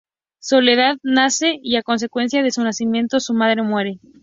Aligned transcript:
Soledad 0.39 0.97
nace 1.03 1.59
y 1.61 1.75
a 1.75 1.83
consecuencia 1.83 2.41
de 2.41 2.49
su 2.49 2.63
nacimiento 2.63 3.19
su 3.19 3.35
madre 3.35 3.61
muere. 3.61 3.99